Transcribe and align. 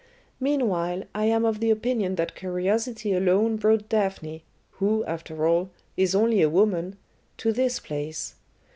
Meanwhile, 0.39 1.03
I 1.13 1.25
am 1.25 1.45
of 1.45 1.59
the 1.59 1.69
opinion 1.69 2.15
that 2.15 2.33
curiosity 2.33 3.13
alone 3.13 3.57
brought 3.57 3.87
Daphne 3.87 4.43
who, 4.79 5.05
after 5.05 5.45
all, 5.45 5.69
is 5.95 6.15
only 6.15 6.41
a 6.41 6.49
woman 6.49 6.97
to 7.37 7.53
this 7.53 7.79
place. 7.79 8.33